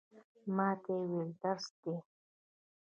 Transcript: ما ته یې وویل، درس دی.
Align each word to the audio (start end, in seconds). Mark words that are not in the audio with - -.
ما 0.55 0.69
ته 0.83 0.91
یې 0.97 1.01
وویل، 1.09 1.29
درس 1.41 1.65
دی. 1.81 1.95